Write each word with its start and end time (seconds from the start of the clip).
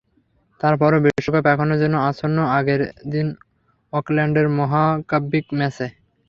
তার 0.61 0.73
পরও 0.81 0.99
বিশ্বকাপ 1.05 1.45
এখনো 1.53 1.75
যেন 1.81 1.93
আচ্ছন্ন 2.09 2.37
আগের 2.57 2.81
দিন 3.11 3.27
অকল্যান্ডের 3.93 4.47
মহাকাব্যিক 4.57 5.45
ম্যাচে। 5.59 5.87